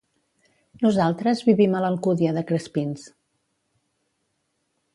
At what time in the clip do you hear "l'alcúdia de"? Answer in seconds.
1.85-2.43